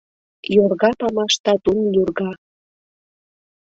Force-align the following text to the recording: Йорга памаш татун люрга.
Йорга 0.55 0.89
памаш 1.03 1.33
татун 1.43 1.79
люрга. 1.93 2.29